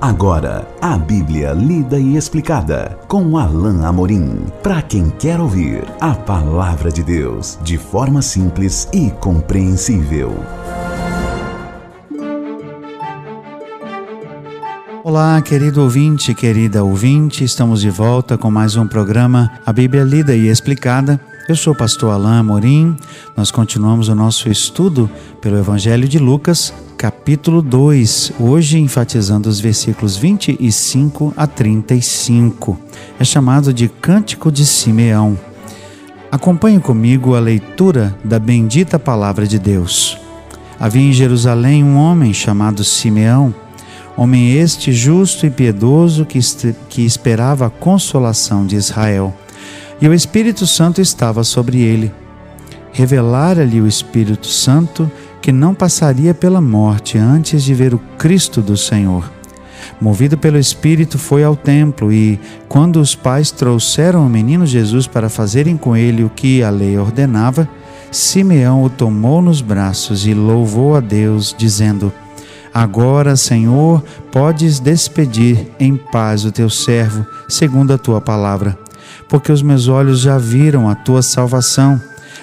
Agora, 0.00 0.64
a 0.80 0.96
Bíblia 0.96 1.52
lida 1.52 1.98
e 1.98 2.16
explicada 2.16 2.96
com 3.08 3.36
Alain 3.36 3.84
Amorim. 3.84 4.46
Para 4.62 4.80
quem 4.80 5.10
quer 5.10 5.40
ouvir 5.40 5.82
a 6.00 6.14
palavra 6.14 6.88
de 6.88 7.02
Deus 7.02 7.58
de 7.64 7.76
forma 7.76 8.22
simples 8.22 8.88
e 8.92 9.10
compreensível. 9.10 10.32
Olá, 15.02 15.42
querido 15.42 15.82
ouvinte, 15.82 16.32
querida 16.32 16.84
ouvinte, 16.84 17.42
estamos 17.42 17.80
de 17.80 17.90
volta 17.90 18.38
com 18.38 18.52
mais 18.52 18.76
um 18.76 18.86
programa 18.86 19.50
A 19.66 19.72
Bíblia 19.72 20.04
Lida 20.04 20.36
e 20.36 20.46
Explicada. 20.46 21.20
Eu 21.48 21.56
sou 21.56 21.72
o 21.72 21.76
pastor 21.76 22.12
Alain 22.12 22.38
Amorim. 22.38 22.96
Nós 23.36 23.50
continuamos 23.50 24.08
o 24.08 24.14
nosso 24.14 24.48
estudo 24.48 25.10
pelo 25.40 25.58
Evangelho 25.58 26.06
de 26.06 26.20
Lucas, 26.20 26.72
capítulo 26.98 27.62
2, 27.62 28.32
hoje 28.40 28.80
enfatizando 28.80 29.48
os 29.48 29.60
versículos 29.60 30.16
25 30.16 31.32
a 31.36 31.46
35. 31.46 32.76
É 33.20 33.24
chamado 33.24 33.72
de 33.72 33.86
Cântico 33.86 34.50
de 34.50 34.66
Simeão. 34.66 35.38
Acompanhe 36.28 36.80
comigo 36.80 37.36
a 37.36 37.38
leitura 37.38 38.18
da 38.24 38.40
bendita 38.40 38.98
palavra 38.98 39.46
de 39.46 39.60
Deus. 39.60 40.18
Havia 40.78 41.02
em 41.02 41.12
Jerusalém 41.12 41.84
um 41.84 41.96
homem 41.96 42.34
chamado 42.34 42.82
Simeão, 42.82 43.54
homem 44.16 44.54
este 44.56 44.92
justo 44.92 45.46
e 45.46 45.50
piedoso 45.50 46.26
que, 46.26 46.40
que 46.88 47.02
esperava 47.06 47.66
a 47.66 47.70
consolação 47.70 48.66
de 48.66 48.74
Israel. 48.74 49.32
E 50.00 50.08
o 50.08 50.12
Espírito 50.12 50.66
Santo 50.66 51.00
estava 51.00 51.44
sobre 51.44 51.80
ele. 51.80 52.12
Revelara-lhe 52.90 53.80
o 53.80 53.86
Espírito 53.86 54.48
Santo 54.48 55.08
que 55.40 55.52
não 55.52 55.74
passaria 55.74 56.34
pela 56.34 56.60
morte 56.60 57.18
antes 57.18 57.62
de 57.62 57.74
ver 57.74 57.94
o 57.94 57.98
Cristo 58.18 58.60
do 58.60 58.76
Senhor. 58.76 59.30
Movido 60.00 60.36
pelo 60.36 60.58
Espírito, 60.58 61.18
foi 61.18 61.42
ao 61.42 61.56
templo 61.56 62.12
e, 62.12 62.38
quando 62.68 63.00
os 63.00 63.14
pais 63.14 63.50
trouxeram 63.50 64.26
o 64.26 64.30
menino 64.30 64.66
Jesus 64.66 65.06
para 65.06 65.28
fazerem 65.28 65.76
com 65.76 65.96
ele 65.96 66.22
o 66.22 66.30
que 66.30 66.62
a 66.62 66.70
lei 66.70 66.98
ordenava, 66.98 67.68
Simeão 68.10 68.84
o 68.84 68.90
tomou 68.90 69.42
nos 69.42 69.60
braços 69.60 70.26
e 70.26 70.32
louvou 70.32 70.96
a 70.96 71.00
Deus, 71.00 71.54
dizendo: 71.56 72.12
Agora, 72.72 73.36
Senhor, 73.36 74.02
podes 74.32 74.80
despedir 74.80 75.66
em 75.78 75.96
paz 75.96 76.44
o 76.44 76.52
teu 76.52 76.70
servo, 76.70 77.26
segundo 77.48 77.92
a 77.92 77.98
tua 77.98 78.20
palavra, 78.20 78.78
porque 79.28 79.52
os 79.52 79.62
meus 79.62 79.88
olhos 79.88 80.20
já 80.20 80.38
viram 80.38 80.88
a 80.88 80.94
tua 80.94 81.22
salvação, 81.22 82.00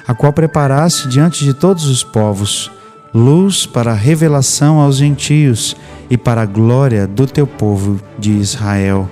a 0.07 0.13
qual 0.13 0.31
preparaste 0.31 1.07
diante 1.07 1.43
de 1.43 1.53
todos 1.53 1.85
os 1.85 2.03
povos 2.03 2.69
luz 3.15 3.65
para 3.65 3.91
a 3.91 3.95
revelação 3.95 4.77
aos 4.81 4.97
gentios 4.97 5.77
e 6.09 6.17
para 6.17 6.41
a 6.41 6.45
glória 6.45 7.07
do 7.07 7.25
teu 7.25 7.47
povo 7.47 7.97
de 8.19 8.31
Israel. 8.31 9.09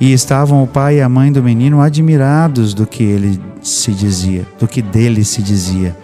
E 0.00 0.14
estavam 0.14 0.62
o 0.64 0.66
pai 0.66 0.96
e 0.96 1.02
a 1.02 1.08
mãe 1.08 1.30
do 1.30 1.42
menino 1.42 1.82
admirados 1.82 2.72
do 2.72 2.86
que 2.86 3.02
ele 3.02 3.38
se 3.60 3.92
dizia, 3.92 4.46
do 4.58 4.66
que 4.66 4.80
dele 4.80 5.22
se 5.22 5.42
dizia. 5.42 5.94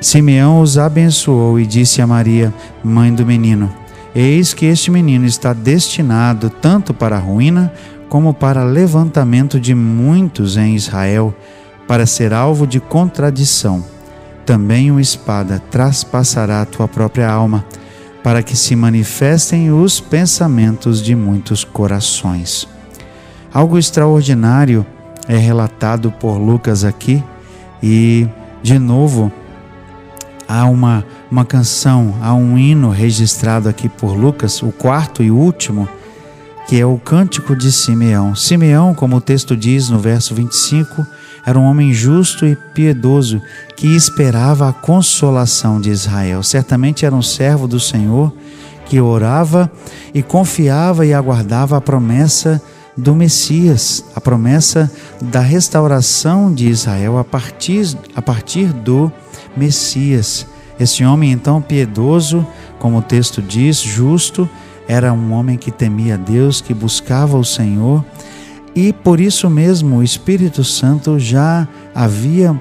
Simeão 0.00 0.60
os 0.60 0.78
abençoou 0.78 1.58
e 1.58 1.66
disse 1.66 2.00
a 2.00 2.06
Maria, 2.06 2.54
mãe 2.84 3.12
do 3.12 3.26
menino: 3.26 3.68
Eis 4.14 4.54
que 4.54 4.66
este 4.66 4.92
menino 4.92 5.26
está 5.26 5.52
destinado 5.52 6.48
tanto 6.48 6.94
para 6.94 7.16
a 7.16 7.20
ruína 7.20 7.72
como 8.08 8.32
para 8.32 8.62
levantamento 8.62 9.58
de 9.58 9.74
muitos 9.74 10.56
em 10.56 10.76
Israel, 10.76 11.34
para 11.88 12.06
ser 12.06 12.32
alvo 12.32 12.64
de 12.64 12.78
contradição 12.78 13.91
também 14.52 14.90
uma 14.90 15.00
espada 15.00 15.62
traspassará 15.70 16.60
a 16.60 16.66
tua 16.66 16.86
própria 16.86 17.26
alma, 17.26 17.64
para 18.22 18.42
que 18.42 18.54
se 18.54 18.76
manifestem 18.76 19.72
os 19.72 19.98
pensamentos 19.98 21.00
de 21.00 21.16
muitos 21.16 21.64
corações. 21.64 22.68
Algo 23.50 23.78
extraordinário 23.78 24.84
é 25.26 25.38
relatado 25.38 26.12
por 26.12 26.36
Lucas 26.36 26.84
aqui, 26.84 27.24
e, 27.82 28.28
de 28.62 28.78
novo, 28.78 29.32
há 30.46 30.66
uma, 30.66 31.02
uma 31.30 31.46
canção, 31.46 32.14
há 32.20 32.34
um 32.34 32.58
hino 32.58 32.90
registrado 32.90 33.70
aqui 33.70 33.88
por 33.88 34.12
Lucas, 34.12 34.62
o 34.62 34.70
quarto 34.70 35.22
e 35.22 35.30
último, 35.30 35.88
que 36.68 36.78
é 36.78 36.84
o 36.84 36.98
Cântico 36.98 37.56
de 37.56 37.72
Simeão. 37.72 38.34
Simeão, 38.34 38.92
como 38.92 39.16
o 39.16 39.20
texto 39.20 39.56
diz 39.56 39.88
no 39.88 39.98
verso 39.98 40.34
25, 40.34 41.06
era 41.44 41.58
um 41.58 41.64
homem 41.64 41.92
justo 41.92 42.46
e 42.46 42.54
piedoso 42.54 43.42
que 43.76 43.86
esperava 43.88 44.68
a 44.68 44.72
consolação 44.72 45.80
de 45.80 45.90
Israel. 45.90 46.42
Certamente 46.42 47.04
era 47.04 47.14
um 47.14 47.22
servo 47.22 47.66
do 47.66 47.80
Senhor 47.80 48.32
que 48.86 49.00
orava 49.00 49.70
e 50.14 50.22
confiava 50.22 51.04
e 51.04 51.12
aguardava 51.12 51.76
a 51.76 51.80
promessa 51.80 52.62
do 52.96 53.14
Messias, 53.14 54.04
a 54.14 54.20
promessa 54.20 54.90
da 55.20 55.40
restauração 55.40 56.52
de 56.52 56.68
Israel 56.68 57.18
a 57.18 57.24
partir, 57.24 57.96
a 58.14 58.20
partir 58.20 58.72
do 58.72 59.10
Messias. 59.56 60.46
Esse 60.78 61.04
homem 61.04 61.32
então 61.32 61.60
piedoso, 61.60 62.46
como 62.78 62.98
o 62.98 63.02
texto 63.02 63.40
diz, 63.40 63.78
justo, 63.78 64.48
era 64.86 65.12
um 65.12 65.32
homem 65.32 65.56
que 65.56 65.70
temia 65.70 66.18
Deus, 66.18 66.60
que 66.60 66.74
buscava 66.74 67.38
o 67.38 67.44
Senhor 67.44 68.04
e 68.74 68.92
por 68.92 69.20
isso 69.20 69.48
mesmo 69.50 69.96
o 69.96 70.02
Espírito 70.02 70.64
Santo 70.64 71.18
já 71.18 71.68
havia 71.94 72.58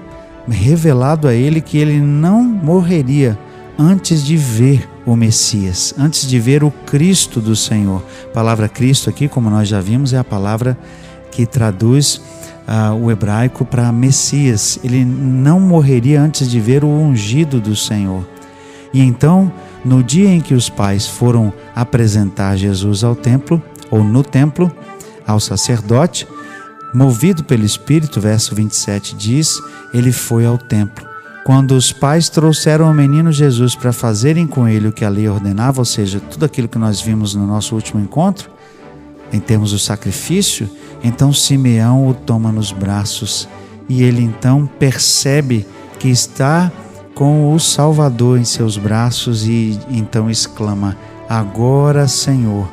revelado 0.49 1.27
a 1.27 1.33
ele 1.33 1.61
que 1.61 1.77
ele 1.77 1.99
não 1.99 2.43
morreria 2.43 3.37
antes 3.77 4.23
de 4.23 4.35
ver 4.35 4.87
o 5.05 5.15
Messias, 5.15 5.93
antes 5.97 6.27
de 6.27 6.39
ver 6.39 6.63
o 6.63 6.71
Cristo 6.71 7.39
do 7.39 7.55
Senhor. 7.55 8.03
A 8.25 8.33
palavra 8.33 8.69
Cristo 8.69 9.09
aqui, 9.09 9.27
como 9.27 9.49
nós 9.49 9.67
já 9.67 9.79
vimos, 9.79 10.13
é 10.13 10.17
a 10.17 10.23
palavra 10.23 10.77
que 11.31 11.45
traduz 11.45 12.21
uh, 12.67 12.93
o 12.93 13.09
hebraico 13.09 13.65
para 13.65 13.91
Messias. 13.91 14.79
Ele 14.83 15.03
não 15.05 15.59
morreria 15.59 16.21
antes 16.21 16.49
de 16.49 16.59
ver 16.59 16.83
o 16.83 16.89
ungido 16.89 17.59
do 17.59 17.75
Senhor. 17.75 18.27
E 18.93 19.01
então, 19.01 19.51
no 19.83 20.03
dia 20.03 20.29
em 20.29 20.41
que 20.41 20.53
os 20.53 20.69
pais 20.69 21.07
foram 21.07 21.51
apresentar 21.73 22.57
Jesus 22.57 23.03
ao 23.03 23.15
templo, 23.15 23.61
ou 23.89 24.03
no 24.03 24.23
templo, 24.23 24.71
ao 25.25 25.39
sacerdote, 25.39 26.27
movido 26.93 27.43
pelo 27.43 27.65
Espírito, 27.65 28.19
verso 28.19 28.53
27 28.53 29.15
diz: 29.15 29.59
ele 29.93 30.11
foi 30.11 30.45
ao 30.45 30.57
templo. 30.57 31.05
Quando 31.43 31.71
os 31.71 31.91
pais 31.91 32.29
trouxeram 32.29 32.89
o 32.89 32.93
menino 32.93 33.31
Jesus 33.31 33.75
para 33.75 33.91
fazerem 33.91 34.45
com 34.45 34.67
ele 34.67 34.87
o 34.87 34.91
que 34.91 35.03
a 35.03 35.09
lei 35.09 35.27
ordenava, 35.27 35.81
ou 35.81 35.85
seja, 35.85 36.19
tudo 36.19 36.45
aquilo 36.45 36.67
que 36.67 36.77
nós 36.77 37.01
vimos 37.01 37.33
no 37.33 37.47
nosso 37.47 37.73
último 37.73 37.99
encontro, 37.99 38.49
em 39.33 39.39
termos 39.39 39.71
do 39.71 39.79
sacrifício, 39.79 40.69
então 41.03 41.33
Simeão 41.33 42.07
o 42.07 42.13
toma 42.13 42.51
nos 42.51 42.71
braços 42.71 43.47
e 43.89 44.03
ele 44.03 44.21
então 44.21 44.69
percebe 44.79 45.65
que 45.97 46.09
está 46.09 46.71
com 47.15 47.53
o 47.53 47.59
Salvador 47.59 48.37
em 48.37 48.45
seus 48.45 48.77
braços 48.77 49.45
e 49.45 49.79
então 49.89 50.29
exclama: 50.29 50.95
Agora, 51.27 52.07
Senhor, 52.07 52.67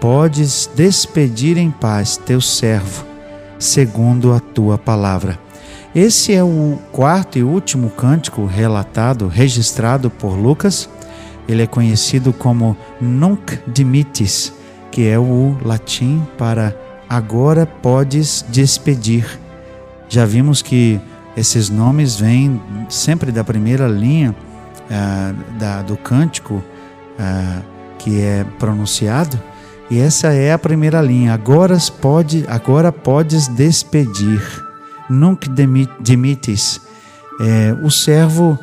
podes 0.00 0.68
despedir 0.74 1.58
em 1.58 1.70
paz 1.70 2.16
teu 2.16 2.40
servo, 2.40 3.04
segundo 3.58 4.32
a 4.32 4.40
tua 4.40 4.78
palavra. 4.78 5.38
Esse 5.94 6.32
é 6.32 6.42
o 6.42 6.78
quarto 6.90 7.38
e 7.38 7.42
último 7.42 7.90
cântico 7.90 8.46
relatado, 8.46 9.28
registrado 9.28 10.08
por 10.08 10.34
Lucas. 10.34 10.88
Ele 11.46 11.62
é 11.62 11.66
conhecido 11.66 12.32
como 12.32 12.76
Nunc 13.00 13.58
Dimittis, 13.66 14.52
que 14.90 15.06
é 15.06 15.18
o 15.18 15.56
latim 15.62 16.26
para 16.38 16.74
agora 17.08 17.66
podes 17.66 18.44
despedir. 18.48 19.26
Já 20.08 20.24
vimos 20.24 20.62
que 20.62 21.00
esses 21.36 21.68
nomes 21.68 22.16
vêm 22.16 22.60
sempre 22.88 23.30
da 23.30 23.44
primeira 23.44 23.86
linha 23.86 24.34
uh, 24.34 25.58
da, 25.58 25.82
do 25.82 25.96
cântico 25.96 26.54
uh, 26.54 27.62
que 27.98 28.20
é 28.20 28.46
pronunciado 28.58 29.49
e 29.90 29.98
essa 29.98 30.28
é 30.28 30.52
a 30.52 30.58
primeira 30.58 31.02
linha. 31.02 31.34
Agora, 31.34 31.76
pode, 32.00 32.44
agora 32.48 32.92
podes 32.92 33.48
despedir. 33.48 34.40
Nunc 35.08 35.48
demites. 36.00 36.80
É, 37.40 37.76
o 37.82 37.90
servo, 37.90 38.56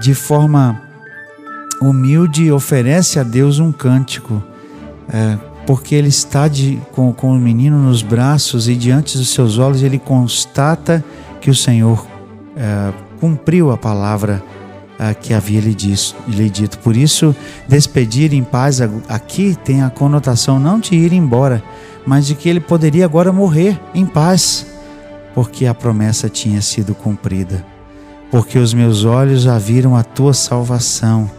de 0.00 0.14
forma 0.14 0.80
humilde, 1.80 2.50
oferece 2.50 3.18
a 3.18 3.22
Deus 3.22 3.58
um 3.58 3.70
cântico, 3.70 4.42
é, 5.12 5.36
porque 5.66 5.94
ele 5.94 6.08
está 6.08 6.48
de, 6.48 6.80
com, 6.92 7.12
com 7.12 7.32
o 7.32 7.38
menino 7.38 7.76
nos 7.76 8.00
braços 8.00 8.66
e 8.66 8.74
diante 8.74 9.18
dos 9.18 9.28
seus 9.28 9.58
olhos 9.58 9.82
ele 9.82 9.98
constata 9.98 11.04
que 11.40 11.50
o 11.50 11.54
Senhor 11.54 12.06
é, 12.56 12.92
cumpriu 13.20 13.70
a 13.70 13.76
palavra 13.76 14.42
que 15.20 15.34
havia 15.34 15.60
lhe, 15.60 15.74
diz, 15.74 16.14
lhe 16.28 16.48
dito. 16.48 16.78
Por 16.78 16.96
isso, 16.96 17.34
despedir 17.68 18.32
em 18.32 18.44
paz 18.44 18.80
aqui 19.08 19.56
tem 19.64 19.82
a 19.82 19.90
conotação 19.90 20.58
não 20.58 20.78
de 20.78 20.94
ir 20.94 21.12
embora, 21.12 21.62
mas 22.06 22.26
de 22.26 22.34
que 22.34 22.48
ele 22.48 22.60
poderia 22.60 23.04
agora 23.04 23.32
morrer 23.32 23.78
em 23.94 24.06
paz, 24.06 24.66
porque 25.34 25.66
a 25.66 25.74
promessa 25.74 26.28
tinha 26.28 26.60
sido 26.60 26.94
cumprida. 26.94 27.64
Porque 28.30 28.58
os 28.58 28.72
meus 28.72 29.04
olhos 29.04 29.42
já 29.42 29.58
viram 29.58 29.96
a 29.96 30.02
tua 30.02 30.32
salvação, 30.32 31.30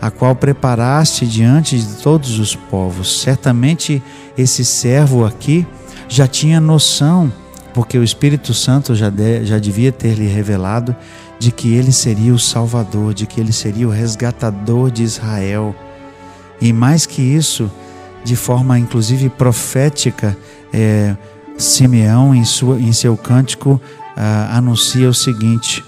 a 0.00 0.10
qual 0.10 0.34
preparaste 0.34 1.26
diante 1.26 1.78
de 1.78 2.02
todos 2.02 2.38
os 2.38 2.54
povos. 2.54 3.20
Certamente 3.20 4.02
esse 4.36 4.64
servo 4.64 5.24
aqui 5.24 5.66
já 6.08 6.26
tinha 6.26 6.60
noção, 6.60 7.32
porque 7.72 7.96
o 7.96 8.04
Espírito 8.04 8.52
Santo 8.52 8.94
já, 8.94 9.08
de, 9.08 9.44
já 9.46 9.58
devia 9.58 9.90
ter 9.90 10.14
lhe 10.14 10.26
revelado, 10.26 10.94
de 11.42 11.50
que 11.50 11.74
ele 11.74 11.90
seria 11.90 12.32
o 12.32 12.38
Salvador, 12.38 13.12
de 13.12 13.26
que 13.26 13.40
ele 13.40 13.52
seria 13.52 13.88
o 13.88 13.90
resgatador 13.90 14.92
de 14.92 15.02
Israel. 15.02 15.74
E 16.60 16.72
mais 16.72 17.04
que 17.04 17.20
isso, 17.20 17.68
de 18.22 18.36
forma 18.36 18.78
inclusive 18.78 19.28
profética, 19.28 20.38
é, 20.72 21.16
Simeão, 21.58 22.32
em, 22.32 22.44
sua, 22.44 22.80
em 22.80 22.92
seu 22.92 23.16
cântico, 23.16 23.80
ah, 24.16 24.56
anuncia 24.56 25.08
o 25.08 25.14
seguinte: 25.14 25.84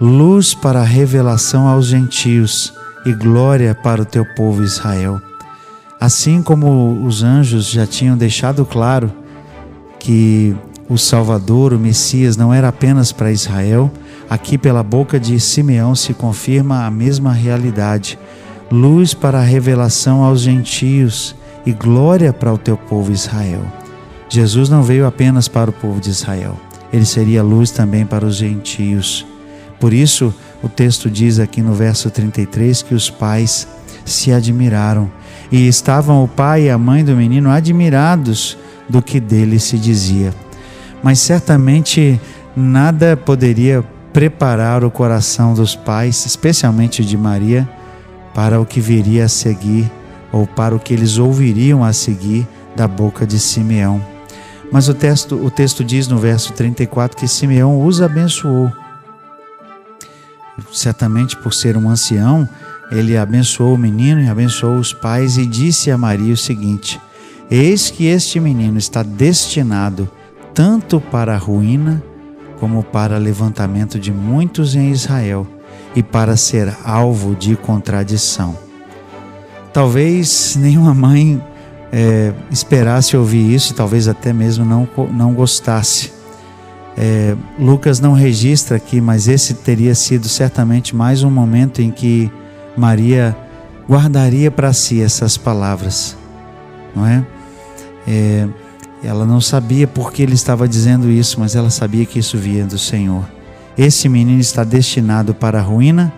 luz 0.00 0.54
para 0.54 0.80
a 0.80 0.84
revelação 0.84 1.68
aos 1.68 1.84
gentios 1.84 2.72
e 3.04 3.12
glória 3.12 3.74
para 3.74 4.00
o 4.00 4.06
teu 4.06 4.24
povo 4.24 4.64
Israel. 4.64 5.20
Assim 6.00 6.42
como 6.42 7.04
os 7.04 7.22
anjos 7.22 7.66
já 7.66 7.86
tinham 7.86 8.16
deixado 8.16 8.64
claro 8.64 9.12
que 9.98 10.56
o 10.88 10.96
Salvador, 10.96 11.74
o 11.74 11.78
Messias, 11.78 12.38
não 12.38 12.54
era 12.54 12.68
apenas 12.68 13.12
para 13.12 13.30
Israel, 13.30 13.92
aqui 14.32 14.56
pela 14.56 14.82
boca 14.82 15.20
de 15.20 15.38
Simeão 15.38 15.94
se 15.94 16.14
confirma 16.14 16.86
a 16.86 16.90
mesma 16.90 17.34
realidade. 17.34 18.18
Luz 18.70 19.12
para 19.12 19.38
a 19.38 19.44
revelação 19.44 20.22
aos 20.22 20.40
gentios 20.40 21.36
e 21.66 21.72
glória 21.72 22.32
para 22.32 22.50
o 22.50 22.56
teu 22.56 22.78
povo 22.78 23.12
Israel. 23.12 23.60
Jesus 24.30 24.70
não 24.70 24.82
veio 24.82 25.06
apenas 25.06 25.48
para 25.48 25.68
o 25.68 25.72
povo 25.72 26.00
de 26.00 26.08
Israel, 26.08 26.58
ele 26.90 27.04
seria 27.04 27.42
luz 27.42 27.70
também 27.70 28.06
para 28.06 28.24
os 28.24 28.36
gentios. 28.36 29.26
Por 29.78 29.92
isso, 29.92 30.34
o 30.62 30.68
texto 30.68 31.10
diz 31.10 31.38
aqui 31.38 31.60
no 31.60 31.74
verso 31.74 32.10
33 32.10 32.80
que 32.80 32.94
os 32.94 33.10
pais 33.10 33.68
se 34.02 34.32
admiraram 34.32 35.10
e 35.50 35.68
estavam 35.68 36.24
o 36.24 36.28
pai 36.28 36.62
e 36.62 36.70
a 36.70 36.78
mãe 36.78 37.04
do 37.04 37.14
menino 37.14 37.50
admirados 37.50 38.56
do 38.88 39.02
que 39.02 39.20
dele 39.20 39.58
se 39.58 39.76
dizia. 39.76 40.32
Mas 41.02 41.18
certamente 41.18 42.18
nada 42.56 43.14
poderia 43.14 43.84
preparar 44.12 44.84
o 44.84 44.90
coração 44.90 45.54
dos 45.54 45.74
pais, 45.74 46.26
especialmente 46.26 47.04
de 47.04 47.16
Maria, 47.16 47.68
para 48.34 48.60
o 48.60 48.66
que 48.66 48.80
viria 48.80 49.24
a 49.24 49.28
seguir 49.28 49.90
ou 50.30 50.46
para 50.46 50.74
o 50.74 50.80
que 50.80 50.92
eles 50.94 51.18
ouviriam 51.18 51.84
a 51.84 51.92
seguir 51.92 52.46
da 52.74 52.88
boca 52.88 53.26
de 53.26 53.38
Simeão. 53.38 54.04
Mas 54.70 54.88
o 54.88 54.94
texto, 54.94 55.34
o 55.36 55.50
texto 55.50 55.84
diz 55.84 56.08
no 56.08 56.18
verso 56.18 56.52
34 56.52 57.16
que 57.16 57.28
Simeão 57.28 57.84
os 57.84 58.00
abençoou 58.00 58.72
certamente 60.72 61.36
por 61.36 61.52
ser 61.52 61.76
um 61.76 61.88
ancião, 61.88 62.48
ele 62.90 63.16
abençoou 63.16 63.74
o 63.74 63.78
menino 63.78 64.20
e 64.20 64.28
abençoou 64.28 64.76
os 64.76 64.92
pais 64.92 65.38
e 65.38 65.46
disse 65.46 65.90
a 65.90 65.98
Maria 65.98 66.34
o 66.34 66.36
seguinte: 66.36 67.00
Eis 67.50 67.90
que 67.90 68.06
este 68.06 68.38
menino 68.38 68.78
está 68.78 69.02
destinado 69.02 70.08
tanto 70.54 71.00
para 71.00 71.34
a 71.34 71.38
ruína 71.38 72.02
como 72.62 72.84
para 72.84 73.18
levantamento 73.18 73.98
de 73.98 74.12
muitos 74.12 74.76
em 74.76 74.92
Israel 74.92 75.44
e 75.96 76.02
para 76.02 76.36
ser 76.36 76.72
alvo 76.84 77.34
de 77.34 77.56
contradição. 77.56 78.56
Talvez 79.72 80.54
nenhuma 80.54 80.94
mãe 80.94 81.42
é, 81.92 82.32
esperasse 82.52 83.16
ouvir 83.16 83.52
isso, 83.52 83.74
talvez 83.74 84.06
até 84.06 84.32
mesmo 84.32 84.64
não, 84.64 84.88
não 85.10 85.34
gostasse 85.34 86.22
é, 86.96 87.34
Lucas 87.58 88.00
não 88.00 88.12
registra 88.12 88.76
aqui, 88.76 89.00
mas 89.00 89.28
esse 89.28 89.54
teria 89.54 89.94
sido 89.94 90.28
certamente 90.28 90.94
mais 90.94 91.22
um 91.22 91.30
momento 91.30 91.80
em 91.80 91.90
que 91.90 92.30
Maria 92.76 93.36
guardaria 93.88 94.50
para 94.50 94.72
si 94.72 95.02
essas 95.02 95.36
palavras, 95.36 96.16
não 96.94 97.06
é? 97.06 97.24
é? 98.06 98.46
Ela 99.02 99.26
não 99.26 99.40
sabia 99.40 99.86
por 99.86 100.12
que 100.12 100.22
ele 100.22 100.34
estava 100.34 100.68
dizendo 100.68 101.10
isso, 101.10 101.40
mas 101.40 101.56
ela 101.56 101.70
sabia 101.70 102.06
que 102.06 102.18
isso 102.18 102.38
vinha 102.38 102.64
do 102.64 102.78
Senhor. 102.78 103.24
Esse 103.76 104.08
menino 104.08 104.40
está 104.40 104.62
destinado 104.64 105.34
para 105.34 105.58
a 105.58 105.62
ruína 105.62 106.12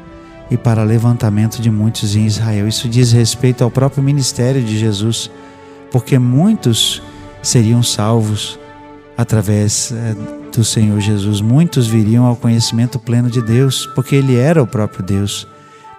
e 0.50 0.56
para 0.56 0.82
levantamento 0.82 1.62
de 1.62 1.70
muitos 1.70 2.14
em 2.14 2.26
Israel. 2.26 2.68
Isso 2.68 2.88
diz 2.88 3.12
respeito 3.12 3.64
ao 3.64 3.70
próprio 3.70 4.02
ministério 4.02 4.62
de 4.62 4.78
Jesus, 4.78 5.30
porque 5.90 6.18
muitos 6.18 7.02
seriam 7.42 7.82
salvos 7.82 8.58
através 9.16 9.92
é, 9.92 10.14
do 10.54 10.64
Senhor 10.64 11.00
Jesus, 11.00 11.40
muitos 11.40 11.86
viriam 11.86 12.24
ao 12.26 12.36
conhecimento 12.36 12.98
pleno 12.98 13.30
de 13.30 13.40
Deus, 13.40 13.86
porque 13.94 14.16
Ele 14.16 14.36
era 14.36 14.62
o 14.62 14.66
próprio 14.66 15.04
Deus. 15.04 15.46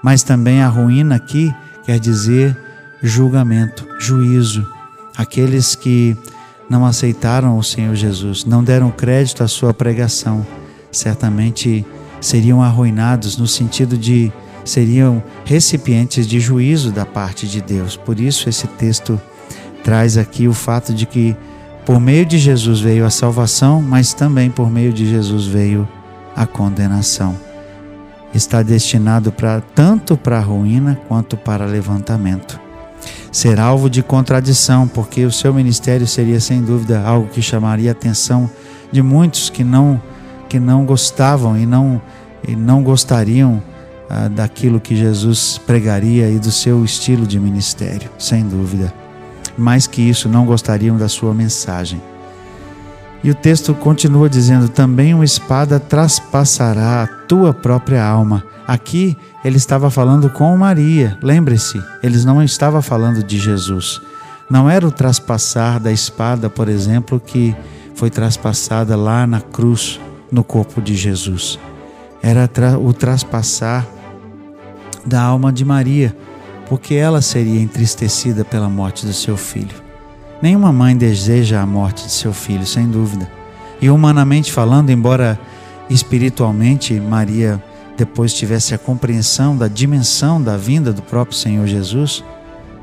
Mas 0.04 0.24
também 0.24 0.62
a 0.62 0.68
ruína 0.68 1.16
aqui 1.16 1.54
quer 1.86 2.00
dizer 2.00 2.56
julgamento, 3.02 3.88
juízo. 4.00 4.68
Aqueles 5.16 5.76
que 5.76 6.18
não 6.70 6.86
aceitaram 6.86 7.58
o 7.58 7.64
Senhor 7.64 7.96
Jesus, 7.96 8.46
não 8.46 8.64
deram 8.64 8.92
crédito 8.92 9.44
à 9.44 9.48
sua 9.48 9.74
pregação, 9.74 10.46
certamente 10.92 11.86
seriam 12.20 12.62
arruinados 12.62 13.38
no 13.38 13.48
sentido 13.48 13.98
de 13.98 14.32
seriam 14.64 15.22
recipientes 15.46 16.26
de 16.26 16.40
juízo 16.40 16.92
da 16.92 17.06
parte 17.06 17.48
de 17.48 17.62
Deus. 17.62 17.96
Por 17.96 18.20
isso 18.20 18.50
esse 18.50 18.68
texto 18.68 19.22
traz 19.84 20.18
aqui 20.18 20.48
o 20.48 20.54
fato 20.54 20.94
de 20.94 21.06
que 21.06 21.36
por 21.86 22.00
meio 22.00 22.26
de 22.26 22.40
Jesus 22.40 22.80
veio 22.80 23.06
a 23.06 23.12
salvação, 23.12 23.80
mas 23.80 24.14
também 24.14 24.50
por 24.50 24.72
meio 24.72 24.92
de 24.92 25.08
Jesus 25.08 25.46
veio 25.46 25.88
a 26.36 26.48
condenação. 26.48 27.36
Está 28.34 28.64
destinado 28.64 29.32
para 29.32 29.62
tanto 29.62 30.18
para 30.18 30.38
a 30.38 30.42
ruína 30.42 31.00
quanto 31.08 31.38
para 31.38 31.66
levantamento. 31.66 32.65
Será 33.36 33.66
alvo 33.66 33.90
de 33.90 34.02
contradição, 34.02 34.88
porque 34.88 35.26
o 35.26 35.32
seu 35.32 35.54
ministério 35.54 36.08
seria 36.08 36.40
sem 36.40 36.62
dúvida 36.62 37.02
algo 37.02 37.28
que 37.28 37.42
chamaria 37.42 37.92
a 37.92 37.94
atenção 37.94 38.50
de 38.92 39.02
muitos 39.02 39.50
que 39.50 39.62
não 39.62 40.02
que 40.48 40.58
não 40.58 40.86
gostavam 40.86 41.58
e 41.58 41.66
não 41.66 42.02
e 42.48 42.56
não 42.56 42.82
gostariam 42.82 43.62
ah, 44.10 44.30
daquilo 44.30 44.80
que 44.80 44.96
Jesus 44.96 45.58
pregaria 45.58 46.30
e 46.30 46.40
do 46.40 46.50
seu 46.50 46.86
estilo 46.86 47.28
de 47.28 47.38
ministério, 47.38 48.10
sem 48.18 48.48
dúvida 48.48 48.94
mais 49.58 49.86
que 49.86 50.02
isso, 50.02 50.28
não 50.28 50.46
gostariam 50.46 50.98
da 50.98 51.08
sua 51.08 51.34
mensagem. 51.34 52.02
E 53.26 53.32
o 53.32 53.34
texto 53.34 53.74
continua 53.74 54.30
dizendo: 54.30 54.70
também 54.70 55.12
uma 55.12 55.26
espada 55.26 55.80
traspassará 55.80 57.02
a 57.02 57.08
tua 57.08 57.56
própria 57.56 58.06
alma. 58.06 58.44
Aqui 58.68 59.18
ele 59.44 59.58
estava 59.58 59.90
falando 59.90 60.30
com 60.30 60.56
Maria, 60.56 61.18
lembre-se, 61.24 61.82
eles 62.04 62.24
não 62.24 62.44
estavam 62.44 62.84
falando 62.84 63.24
de 63.24 63.40
Jesus. 63.40 64.00
Não 64.48 64.70
era 64.70 64.88
o 64.88 64.92
traspassar 64.92 65.80
da 65.80 65.92
espada, 65.92 66.52
por 66.52 66.70
exemplo, 66.70 67.20
que 67.20 67.56
foi 67.96 68.12
traspassada 68.12 68.96
lá 68.96 69.26
na 69.26 69.42
cruz, 69.42 70.00
no 70.32 70.44
corpo 70.44 70.80
de 70.80 70.96
Jesus. 70.96 71.58
Era 72.22 72.48
o 72.80 72.94
traspassar 72.94 73.88
da 75.04 75.24
alma 75.24 75.52
de 75.52 75.66
Maria 75.66 76.16
porque 76.70 76.94
ela 76.94 77.24
seria 77.24 77.60
entristecida 77.60 78.46
pela 78.46 78.70
morte 78.70 79.04
do 79.04 79.14
seu 79.14 79.36
filho. 79.36 79.85
Nenhuma 80.42 80.72
mãe 80.72 80.96
deseja 80.96 81.62
a 81.62 81.66
morte 81.66 82.06
de 82.06 82.12
seu 82.12 82.34
filho, 82.34 82.66
sem 82.66 82.88
dúvida. 82.88 83.30
E 83.82 83.90
humanamente 83.90 84.52
falando, 84.52 84.90
embora 84.90 85.40
espiritualmente 85.90 87.00
Maria 87.00 87.62
depois 87.98 88.34
tivesse 88.34 88.74
a 88.74 88.78
compreensão 88.78 89.56
da 89.56 89.68
dimensão 89.68 90.42
da 90.42 90.58
vinda 90.58 90.92
do 90.92 91.02
próprio 91.02 91.38
Senhor 91.38 91.66
Jesus, 91.66 92.24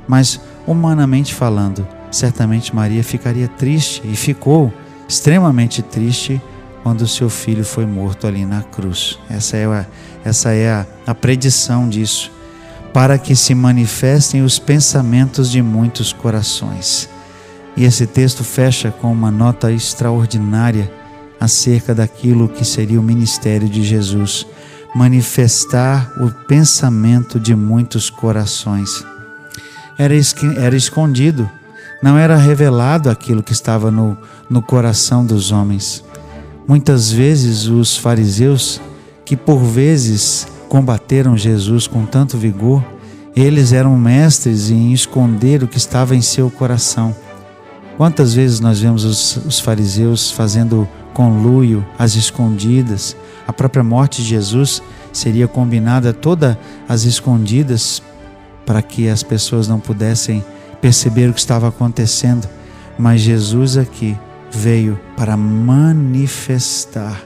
mas 0.08 0.40
humanamente 0.66 1.34
falando, 1.34 1.86
certamente 2.10 2.74
Maria 2.74 3.04
ficaria 3.04 3.48
triste 3.48 4.00
e 4.04 4.16
ficou 4.16 4.72
extremamente 5.06 5.82
triste 5.82 6.40
quando 6.82 7.06
seu 7.06 7.28
filho 7.28 7.64
foi 7.64 7.86
morto 7.86 8.26
ali 8.26 8.44
na 8.44 8.62
cruz. 8.62 9.18
Essa 9.28 9.56
é 9.56 9.66
a, 9.66 9.86
essa 10.24 10.52
é 10.52 10.70
a, 10.70 10.86
a 11.06 11.14
predição 11.14 11.88
disso 11.88 12.30
para 12.92 13.18
que 13.18 13.34
se 13.34 13.54
manifestem 13.54 14.42
os 14.42 14.58
pensamentos 14.58 15.50
de 15.50 15.62
muitos 15.62 16.12
corações. 16.12 17.08
E 17.76 17.84
esse 17.84 18.06
texto 18.06 18.44
fecha 18.44 18.90
com 18.90 19.12
uma 19.12 19.30
nota 19.30 19.72
extraordinária 19.72 20.90
acerca 21.40 21.94
daquilo 21.94 22.48
que 22.48 22.64
seria 22.64 23.00
o 23.00 23.02
ministério 23.02 23.68
de 23.68 23.82
Jesus 23.82 24.46
manifestar 24.94 26.12
o 26.20 26.30
pensamento 26.46 27.40
de 27.40 27.54
muitos 27.54 28.10
corações. 28.10 29.04
Era, 29.98 30.14
era 30.56 30.76
escondido, 30.76 31.48
não 32.02 32.18
era 32.18 32.36
revelado 32.36 33.08
aquilo 33.08 33.42
que 33.42 33.52
estava 33.52 33.90
no, 33.90 34.16
no 34.50 34.60
coração 34.60 35.24
dos 35.24 35.50
homens. 35.50 36.04
Muitas 36.66 37.10
vezes 37.10 37.66
os 37.66 37.96
fariseus, 37.96 38.80
que 39.24 39.36
por 39.36 39.58
vezes 39.58 40.46
combateram 40.68 41.36
Jesus 41.36 41.86
com 41.86 42.04
tanto 42.04 42.36
vigor, 42.36 42.84
eles 43.34 43.72
eram 43.72 43.96
mestres 43.96 44.70
em 44.70 44.92
esconder 44.92 45.62
o 45.62 45.68
que 45.68 45.78
estava 45.78 46.14
em 46.14 46.20
seu 46.20 46.50
coração. 46.50 47.14
Quantas 48.02 48.34
vezes 48.34 48.58
nós 48.58 48.80
vemos 48.80 49.04
os, 49.04 49.36
os 49.46 49.60
fariseus 49.60 50.28
fazendo 50.28 50.88
conluio 51.14 51.86
às 51.96 52.16
escondidas? 52.16 53.16
A 53.46 53.52
própria 53.52 53.84
morte 53.84 54.22
de 54.22 54.28
Jesus 54.28 54.82
seria 55.12 55.46
combinada 55.46 56.12
toda 56.12 56.58
às 56.88 57.04
escondidas 57.04 58.02
para 58.66 58.82
que 58.82 59.08
as 59.08 59.22
pessoas 59.22 59.68
não 59.68 59.78
pudessem 59.78 60.44
perceber 60.80 61.30
o 61.30 61.32
que 61.32 61.38
estava 61.38 61.68
acontecendo, 61.68 62.48
mas 62.98 63.20
Jesus 63.20 63.76
aqui 63.76 64.18
veio 64.50 64.98
para 65.16 65.36
manifestar 65.36 67.22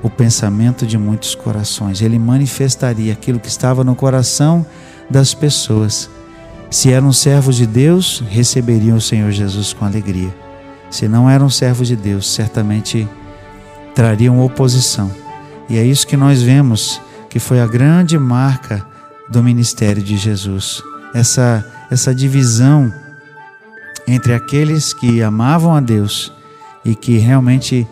o 0.00 0.08
pensamento 0.08 0.86
de 0.86 0.96
muitos 0.96 1.34
corações. 1.34 2.00
Ele 2.00 2.20
manifestaria 2.20 3.12
aquilo 3.12 3.40
que 3.40 3.48
estava 3.48 3.82
no 3.82 3.96
coração 3.96 4.64
das 5.10 5.34
pessoas. 5.34 6.08
Se 6.74 6.90
eram 6.90 7.12
servos 7.12 7.54
de 7.54 7.68
Deus, 7.68 8.20
receberiam 8.28 8.96
o 8.96 9.00
Senhor 9.00 9.30
Jesus 9.30 9.72
com 9.72 9.84
alegria. 9.84 10.34
Se 10.90 11.06
não 11.06 11.30
eram 11.30 11.48
servos 11.48 11.86
de 11.86 11.94
Deus, 11.94 12.28
certamente 12.28 13.08
trariam 13.94 14.44
oposição. 14.44 15.08
E 15.68 15.78
é 15.78 15.84
isso 15.84 16.04
que 16.04 16.16
nós 16.16 16.42
vemos 16.42 17.00
que 17.30 17.38
foi 17.38 17.60
a 17.60 17.66
grande 17.68 18.18
marca 18.18 18.84
do 19.30 19.40
ministério 19.40 20.02
de 20.02 20.16
Jesus. 20.16 20.82
Essa 21.14 21.64
essa 21.92 22.12
divisão 22.12 22.92
entre 24.04 24.34
aqueles 24.34 24.92
que 24.92 25.22
amavam 25.22 25.76
a 25.76 25.80
Deus 25.80 26.32
e 26.84 26.96
que 26.96 27.18
realmente 27.18 27.86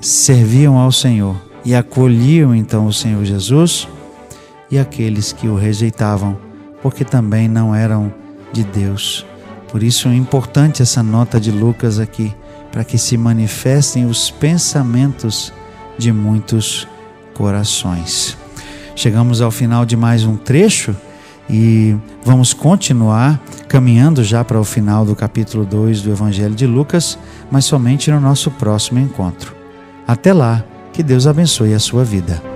serviam 0.00 0.78
ao 0.78 0.90
Senhor 0.90 1.36
e 1.66 1.74
acolhiam 1.74 2.54
então 2.54 2.86
o 2.86 2.94
Senhor 2.94 3.26
Jesus, 3.26 3.86
e 4.70 4.78
aqueles 4.78 5.34
que 5.34 5.48
o 5.48 5.54
rejeitavam, 5.54 6.45
porque 6.82 7.04
também 7.04 7.48
não 7.48 7.74
eram 7.74 8.12
de 8.52 8.64
Deus. 8.64 9.26
Por 9.68 9.82
isso 9.82 10.08
é 10.08 10.14
importante 10.14 10.82
essa 10.82 11.02
nota 11.02 11.40
de 11.40 11.50
Lucas 11.50 11.98
aqui, 11.98 12.34
para 12.70 12.84
que 12.84 12.98
se 12.98 13.16
manifestem 13.16 14.06
os 14.06 14.30
pensamentos 14.30 15.52
de 15.98 16.12
muitos 16.12 16.86
corações. 17.34 18.36
Chegamos 18.94 19.40
ao 19.40 19.50
final 19.50 19.84
de 19.84 19.96
mais 19.96 20.24
um 20.24 20.36
trecho 20.36 20.96
e 21.48 21.96
vamos 22.24 22.52
continuar 22.52 23.40
caminhando 23.68 24.24
já 24.24 24.44
para 24.44 24.58
o 24.58 24.64
final 24.64 25.04
do 25.04 25.14
capítulo 25.14 25.64
2 25.64 26.02
do 26.02 26.10
Evangelho 26.10 26.54
de 26.54 26.66
Lucas, 26.66 27.18
mas 27.50 27.64
somente 27.64 28.10
no 28.10 28.20
nosso 28.20 28.50
próximo 28.50 28.98
encontro. 28.98 29.54
Até 30.06 30.32
lá, 30.32 30.64
que 30.92 31.02
Deus 31.02 31.26
abençoe 31.26 31.74
a 31.74 31.78
sua 31.78 32.04
vida. 32.04 32.55